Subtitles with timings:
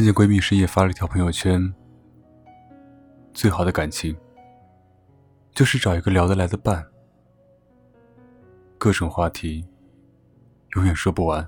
[0.00, 1.74] 看见闺蜜深夜发了一条朋友圈
[3.34, 4.16] ：“最好的感情，
[5.52, 6.82] 就是找一个聊得来的伴，
[8.78, 9.62] 各种话题，
[10.74, 11.46] 永远说不完，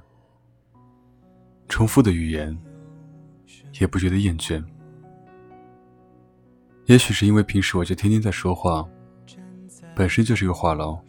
[1.67, 2.54] 重复的语言，
[3.80, 4.62] 也不觉得厌倦。
[6.84, 8.86] 也许是因为平时我就天天在说话，
[9.96, 11.00] 本身就是个话痨，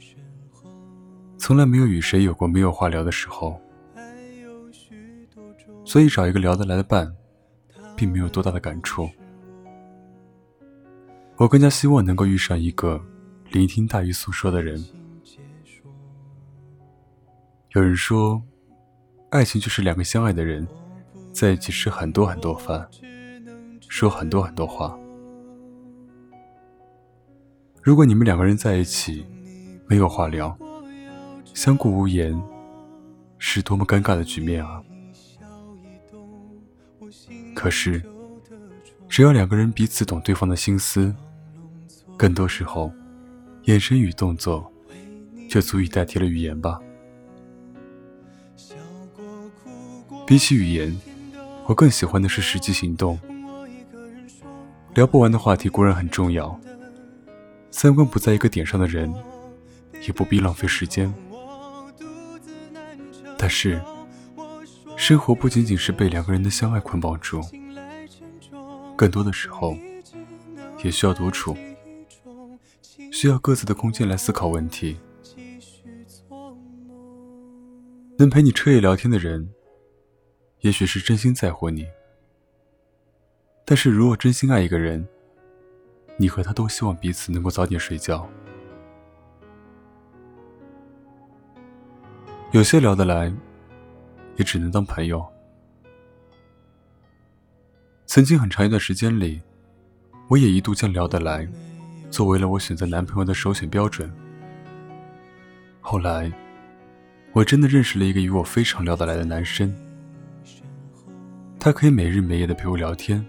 [1.37, 3.59] 从来没有与谁有过没有话聊的时候，
[5.83, 7.13] 所以找一个聊得来的伴。”
[7.95, 9.09] 并没有多大的感触，
[11.37, 13.03] 我更加希望能够遇上一个
[13.51, 14.83] 聆听大于诉说的人。
[17.75, 18.41] 有人说，
[19.29, 20.67] 爱情就是两个相爱的人
[21.31, 22.87] 在一起吃很多很多饭，
[23.89, 24.97] 说很多很多话。
[27.81, 29.25] 如果你们两个人在一起
[29.87, 30.55] 没有话聊，
[31.53, 32.39] 相顾无言，
[33.39, 34.83] 是多么尴尬的局面啊！
[37.63, 38.03] 可是，
[39.07, 41.15] 只要两个人彼此懂对方的心思，
[42.17, 42.91] 更多时候，
[43.63, 44.69] 眼神与动作
[45.49, 46.77] 就足以代替了语言吧。
[50.27, 50.93] 比起语言，
[51.65, 53.17] 我更喜欢的是实际行动。
[54.93, 56.59] 聊不完的话题固然很重要，
[57.71, 59.09] 三观不在一个点上的人，
[60.05, 61.13] 也不必浪费时间。
[63.37, 63.81] 但是。
[65.05, 67.41] 生活不仅仅是被两个人的相爱捆绑住，
[68.95, 69.75] 更多的时候
[70.81, 71.57] 也需要独处，
[73.11, 74.97] 需要各自的空间来思考问题。
[78.17, 79.53] 能陪你彻夜聊天的人，
[80.61, 81.85] 也许是真心在乎你。
[83.65, 85.05] 但是如果真心爱一个人，
[86.15, 88.25] 你和他都希望彼此能够早点睡觉。
[92.51, 93.29] 有些聊得来。
[94.35, 95.25] 也只能当朋友。
[98.05, 99.41] 曾经很长一段时间里，
[100.27, 101.47] 我也一度将聊得来
[102.11, 104.11] 作为了我选择男朋友的首选标准。
[105.81, 106.31] 后来，
[107.31, 109.75] 我真的认识了一个与我非常聊得来的男生，
[111.59, 113.25] 他可以每日每夜的陪我聊天，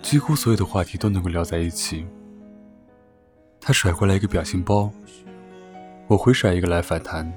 [0.00, 2.06] 几乎所有的话题都能够聊在一起。
[3.60, 4.92] 他甩过来一个表情包，
[6.06, 7.32] 我回甩一个来反弹。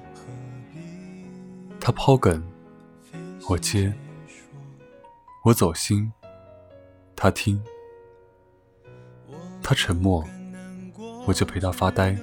[1.88, 2.44] 他抛梗，
[3.48, 3.90] 我接；
[5.46, 6.12] 我走心，
[7.16, 7.58] 他听；
[9.64, 10.22] 他沉默，
[11.26, 12.14] 我就陪他发呆。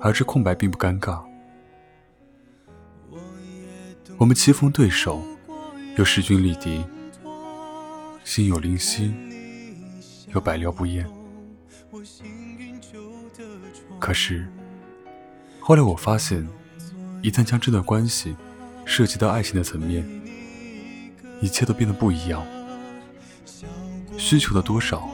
[0.00, 1.22] 而这空白并不尴尬。
[4.16, 5.22] 我们棋逢对手，
[5.98, 6.82] 又势均力敌，
[8.24, 9.12] 心有灵犀，
[10.28, 11.06] 又百聊不厌。
[13.98, 14.50] 可是，
[15.60, 16.48] 后来我发现。
[17.20, 18.36] 一旦将这段关系
[18.84, 20.08] 涉及到爱情的层面，
[21.40, 22.46] 一切都变得不一样。
[24.16, 25.08] 需求的多少，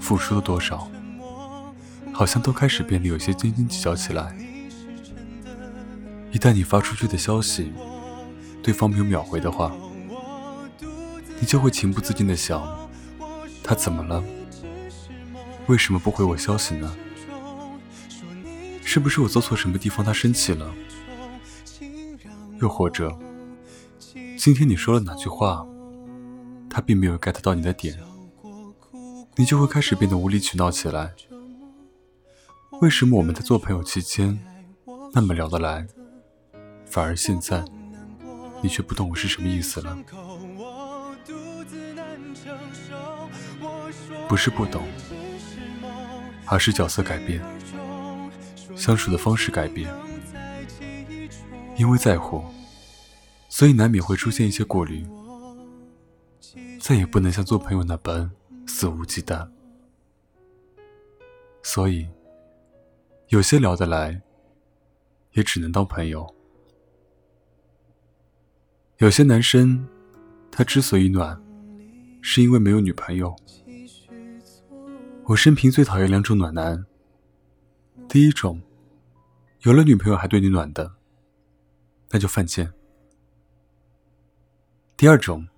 [0.00, 0.90] 付出的多少，
[2.12, 4.36] 好像都开始变得有些斤斤计较起来。
[6.32, 7.72] 一旦你发出去的消息，
[8.62, 9.72] 对方没有秒回的话，
[11.38, 12.88] 你就会情不自禁的想：
[13.62, 14.22] 他怎么了？
[15.66, 16.94] 为什么不回我消息呢？
[18.94, 20.72] 是不是我做错什么地方，他生气了？
[22.60, 23.12] 又或者，
[24.38, 25.66] 今天你说了哪句话，
[26.70, 27.98] 他并没有 get 到你的点，
[29.34, 31.12] 你就会开始变得无理取闹起来。
[32.82, 34.38] 为什么我们在做朋友期间
[35.12, 35.84] 那么聊得来，
[36.86, 37.64] 反而现在
[38.62, 39.98] 你却不懂我是什么意思了？
[44.28, 44.84] 不是不懂，
[46.46, 47.42] 而是角色改变。
[48.76, 49.92] 相处的方式改变，
[51.76, 52.42] 因为在乎，
[53.48, 55.06] 所以难免会出现一些顾虑，
[56.80, 58.30] 再也不能像做朋友那般
[58.66, 59.48] 肆无忌惮。
[61.62, 62.06] 所以，
[63.28, 64.20] 有些聊得来，
[65.32, 66.26] 也只能当朋友。
[68.98, 69.88] 有些男生，
[70.50, 71.42] 他之所以暖，
[72.20, 73.34] 是因为没有女朋友。
[75.24, 76.84] 我生平最讨厌两种暖男。
[78.14, 78.62] 第一种，
[79.62, 80.94] 有了女朋友还对你暖的，
[82.10, 82.68] 那就犯贱；
[84.96, 85.48] 第二种，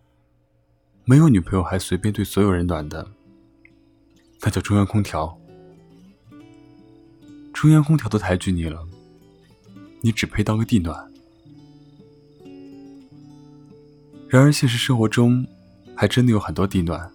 [1.05, 3.13] 没有女朋友还随便对所有人暖的，
[4.41, 5.39] 那叫中央空调。
[7.53, 8.89] 中央空调都抬举你了，
[10.01, 11.13] 你只配当个地暖。
[14.31, 15.47] 然而现实生活中，
[15.95, 17.13] 还真的有很多地暖，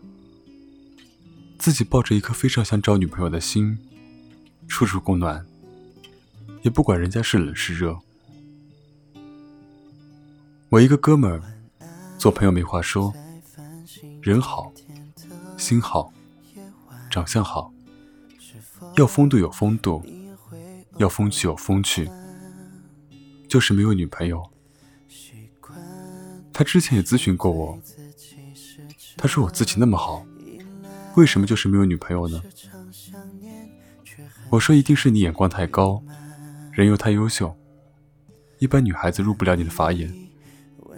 [1.57, 3.79] 自己抱着一颗非常想找女朋友的心。
[4.71, 5.45] 处处供暖，
[6.61, 7.99] 也不管人家是冷是热。
[10.69, 11.43] 我一个哥们儿，
[12.17, 13.13] 做朋友没话说，
[14.21, 14.71] 人好，
[15.57, 16.13] 心好，
[17.11, 17.73] 长相好，
[18.95, 20.01] 要风度有风度，
[20.97, 22.09] 要风趣有风趣，
[23.49, 24.49] 就是没有女朋友。
[26.53, 27.77] 他之前也咨询过我，
[29.17, 30.25] 他说我自己那么好，
[31.17, 32.41] 为什么就是没有女朋友呢？
[34.51, 36.03] 我说一定是你眼光太高，
[36.73, 37.55] 人又太优秀，
[38.59, 40.13] 一般女孩子入不了你的法眼，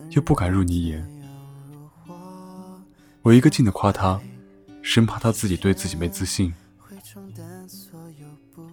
[0.09, 1.07] 又不敢入你眼。
[3.21, 4.19] 我一个劲的夸他，
[4.81, 6.51] 生怕他自己对自己没自信。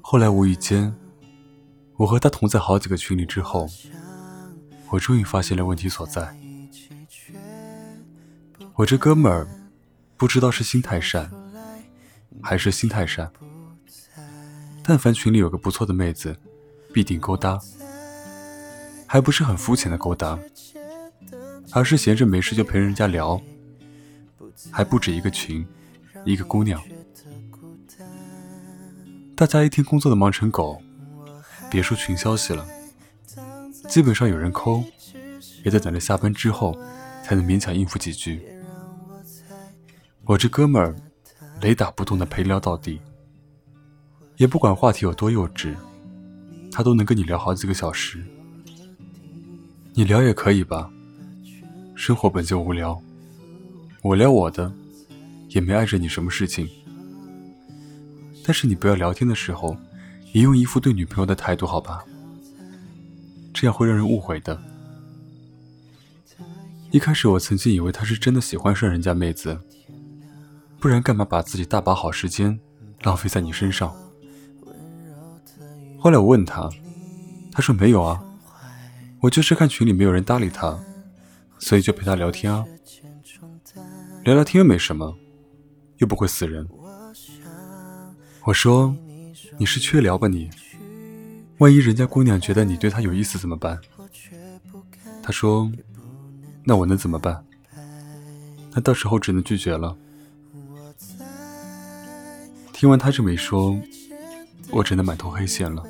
[0.01, 0.93] 后来无意间，
[1.99, 3.69] 我和他同在好几个群里之后，
[4.89, 6.35] 我终于发现了问题所在。
[8.77, 9.47] 我这哥们儿，
[10.17, 11.31] 不知道是心太善，
[12.43, 13.31] 还是心太善。
[14.91, 16.37] 但凡群里有个不错的妹子，
[16.93, 17.57] 必定勾搭，
[19.07, 20.37] 还不是很肤浅的勾搭，
[21.71, 23.41] 而是闲着没事就陪人家聊，
[24.69, 25.65] 还不止一个群，
[26.25, 26.83] 一个姑娘。
[29.37, 30.83] 大家一天工作的忙成狗，
[31.71, 32.67] 别说群消息了，
[33.89, 34.83] 基本上有人抠，
[35.65, 36.77] 也得等着下班之后
[37.23, 38.43] 才能勉强应付几句。
[40.25, 40.97] 我这哥们儿，
[41.61, 43.01] 雷打不动的陪聊到底。
[44.41, 45.77] 也不管话题有多幼稚，
[46.73, 48.25] 他都能跟你聊好几个小时。
[49.93, 50.91] 你聊也可以吧，
[51.95, 52.99] 生活本就无聊，
[54.01, 54.73] 我聊我的，
[55.51, 56.67] 也没碍着你什么事情。
[58.43, 59.77] 但是你不要聊天的时候，
[60.33, 62.03] 也用一副对女朋友的态度，好吧？
[63.53, 64.59] 这样会让人误会的。
[66.91, 69.61] 一开始我曾经以为他是真的喜欢上人家妹子，
[70.79, 72.59] 不然干嘛把自己大把好时间
[73.03, 73.95] 浪费在你身上？
[76.01, 76.67] 后来我问他，
[77.53, 78.25] 他说没有啊，
[79.21, 80.79] 我就是看群里没有人搭理他，
[81.59, 82.65] 所以就陪他聊天啊。
[84.25, 85.15] 聊聊天又没什么，
[85.99, 86.67] 又不会死人。
[88.45, 88.97] 我说
[89.59, 90.49] 你是缺聊吧你？
[91.59, 93.79] 万一人家姑娘觉得你对她有意思怎么办？
[95.23, 95.71] 他说
[96.65, 97.45] 那我能怎么办？
[98.73, 99.95] 那到时候只能拒绝了。
[102.73, 103.79] 听完他这么一说。
[104.73, 105.85] 我真的满头黑线了。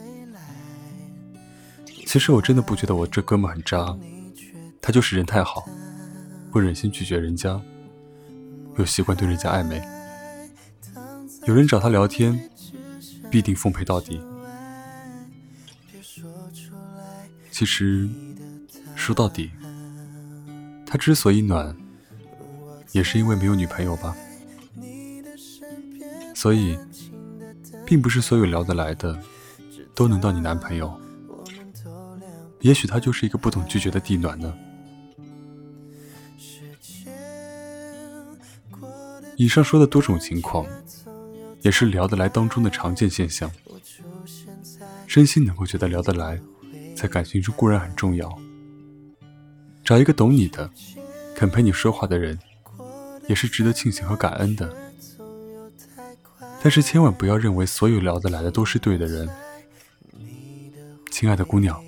[2.07, 3.97] 其实我真的不觉得我这哥们很渣，
[4.81, 5.69] 他就是人太好，
[6.51, 7.61] 不忍心拒绝人家，
[8.79, 9.81] 又习惯对人家暧昧。
[11.47, 12.51] 有人找他聊天，
[13.31, 14.21] 必定奉陪到底。
[17.51, 18.09] 其实
[18.97, 19.51] 说到底，
[20.87, 21.77] 他之所以暖，
[22.93, 24.17] 也是因为没有女朋友吧。
[26.35, 26.77] 所以。
[27.91, 29.21] 并不是所有聊得来的
[29.97, 30.97] 都能当你男朋友，
[32.61, 34.55] 也许他就是一个不懂拒绝的地暖呢。
[39.35, 40.65] 以上说的多种情况，
[41.63, 43.51] 也是聊得来当中的常见现象。
[45.09, 46.41] 真心能够觉得聊得来，
[46.95, 48.33] 在感情中固然很重要。
[49.83, 50.71] 找一个懂你的、
[51.35, 52.39] 肯陪你说话的人，
[53.27, 54.73] 也是值得庆幸和感恩的。
[56.63, 59.29] 但是千万不要认为所有聊得来的都是对的人，
[61.11, 61.83] 亲爱的姑娘，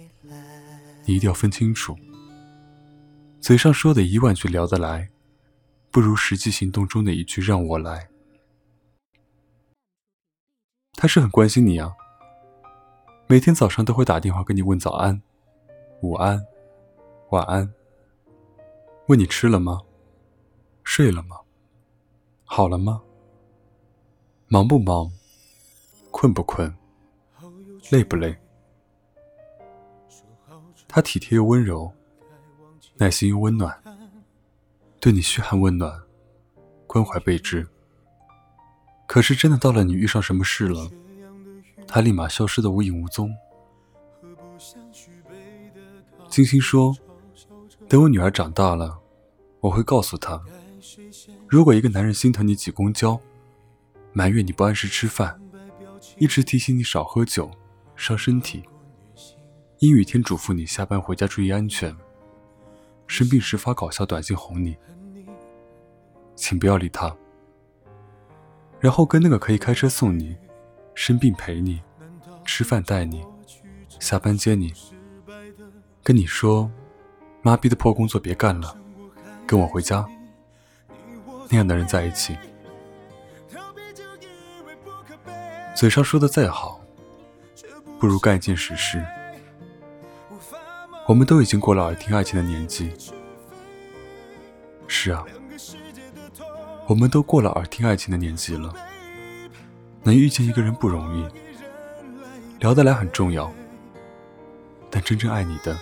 [1.05, 1.97] 你一定要分清楚。
[3.39, 5.11] 嘴上说的一万句聊得来，
[5.91, 8.09] 不如实际行动中的一句让我来。
[10.95, 11.93] 他是很关心你啊，
[13.27, 15.21] 每天早上都会打电话跟你问早安、
[16.01, 16.41] 午安、
[17.31, 17.71] 晚安，
[19.09, 19.83] 问你吃了吗？
[20.83, 21.37] 睡了吗？
[22.45, 23.03] 好了吗？
[24.53, 25.11] 忙不忙？
[26.11, 26.71] 困不困？
[27.89, 28.37] 累不累？
[30.87, 31.91] 他体贴又温柔，
[32.99, 33.83] 耐心又温暖，
[35.01, 35.99] 对你嘘寒问暖，
[36.87, 37.67] 关怀备至。
[39.07, 40.91] 可是真的到了你遇上什么事了，
[41.89, 43.35] 他立马消失的无影无踪。
[46.29, 46.95] 金星说
[47.89, 49.01] ：“等我女儿长大了，
[49.61, 50.39] 我会告诉她，
[51.49, 53.19] 如果一个男人心疼你挤公交。”
[54.13, 55.41] 埋怨你不按时吃饭，
[56.19, 57.51] 一直提醒你少喝酒，
[57.97, 58.63] 伤身体。
[59.79, 61.97] 阴雨天嘱咐你下班回家注意安全。
[63.07, 64.77] 生病时发搞笑短信哄你，
[66.37, 67.15] 请不要理他。
[68.81, 70.37] 然后跟那个可以开车送你，
[70.95, 71.83] 生病陪你，
[72.45, 73.25] 吃饭带你，
[73.99, 74.73] 下班接你，
[76.03, 76.71] 跟你说，
[77.43, 78.77] 妈逼的破工作别干了，
[79.47, 80.07] 跟我回家。
[81.51, 82.37] 那样的人在一起。
[85.75, 86.81] 嘴上说的再好，
[87.99, 89.05] 不如干一件实事。
[91.07, 92.93] 我们都已经过了耳听爱情的年纪，
[94.87, 95.25] 是啊，
[96.87, 98.73] 我们都过了耳听爱情的年纪了，
[100.05, 101.27] 能遇见一个人不容易，
[102.61, 103.53] 聊得来很重要，
[104.91, 105.77] 但真正爱你的，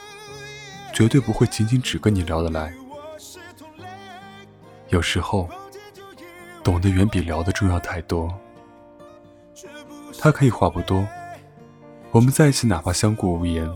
[0.95, 2.73] 绝对不会仅仅只跟你聊得来。
[4.89, 5.49] 有时候，
[6.65, 8.33] 懂得远比聊得重要太多。
[10.23, 11.09] 他可以话不多，
[12.11, 13.67] 我们在一起哪怕相顾无言，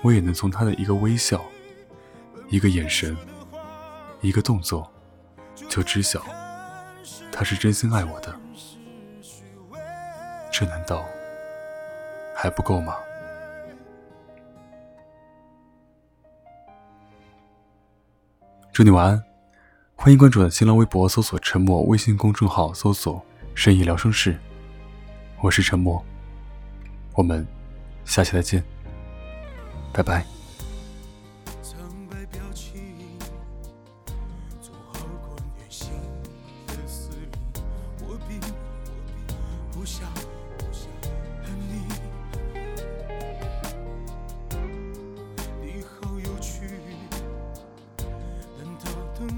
[0.00, 1.44] 我也能从他的一个微笑、
[2.48, 3.14] 一个眼神。
[4.20, 4.90] 一个动作，
[5.68, 6.20] 就知晓
[7.30, 8.34] 他是真心爱我的，
[10.50, 11.04] 这难道
[12.34, 12.96] 还不够吗？
[18.72, 19.22] 祝你晚安，
[19.94, 24.36] 欢迎关注新浪微博，搜索“沉默”，微信公众号搜索“深夜聊生室”，
[25.40, 26.04] 我是沉默，
[27.14, 27.46] 我们
[28.04, 28.62] 下期再见，
[29.92, 30.24] 拜拜。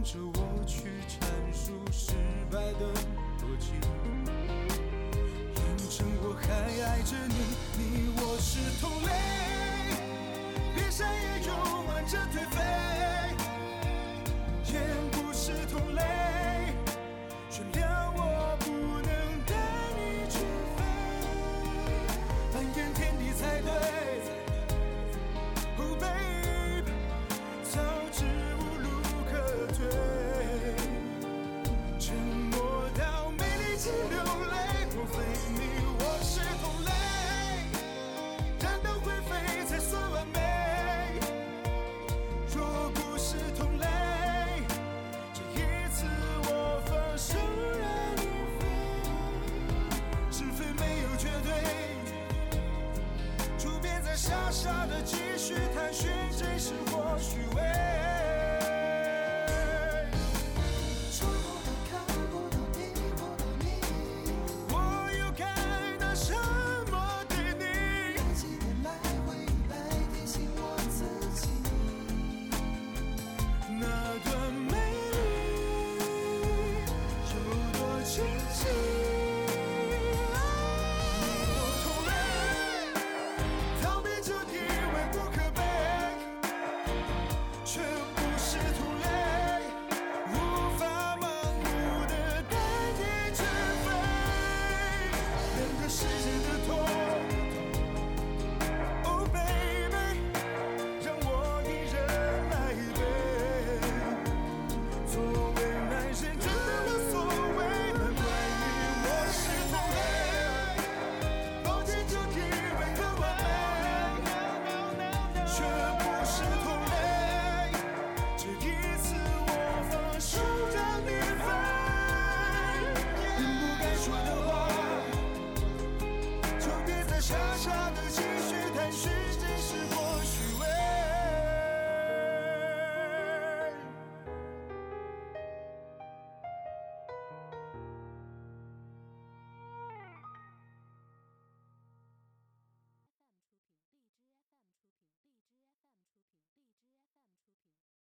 [0.02, 0.40] 着
[7.11, 7.35] 是你
[7.76, 9.11] 你我是同类。
[10.76, 12.45] 越上越勇挽着对